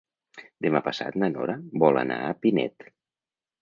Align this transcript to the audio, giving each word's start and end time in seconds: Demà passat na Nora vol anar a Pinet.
Demà 0.65 0.81
passat 0.87 1.19
na 1.25 1.31
Nora 1.35 1.59
vol 1.87 2.03
anar 2.05 2.21
a 2.25 2.35
Pinet. 2.43 2.93